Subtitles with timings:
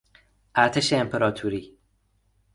[0.55, 1.77] ارتش امپراتوری